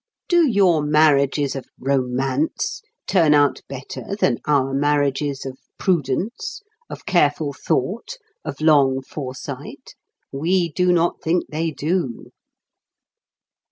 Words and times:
Do 0.27 0.49
your 0.49 0.81
marriages 0.81 1.55
of 1.55 1.67
'romance' 1.77 2.81
turn 3.05 3.35
out 3.35 3.61
better 3.69 4.15
than 4.19 4.39
our 4.47 4.73
marriages 4.73 5.45
of 5.45 5.59
prudence, 5.77 6.63
of 6.89 7.05
careful 7.05 7.53
thought, 7.53 8.17
of 8.43 8.61
long 8.61 9.03
foresight? 9.03 9.93
We 10.31 10.71
do 10.71 10.91
not 10.91 11.21
think 11.21 11.43
they 11.49 11.69
do." 11.69 12.31